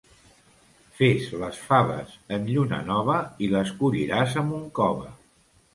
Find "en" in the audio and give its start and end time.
2.39-2.49